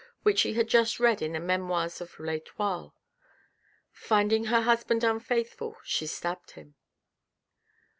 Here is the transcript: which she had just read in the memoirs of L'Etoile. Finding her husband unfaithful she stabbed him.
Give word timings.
which 0.23 0.39
she 0.39 0.53
had 0.55 0.67
just 0.67 0.99
read 0.99 1.21
in 1.21 1.33
the 1.33 1.39
memoirs 1.39 2.01
of 2.01 2.19
L'Etoile. 2.19 2.95
Finding 3.91 4.45
her 4.45 4.61
husband 4.61 5.03
unfaithful 5.03 5.77
she 5.83 6.07
stabbed 6.07 6.49
him. 6.57 6.73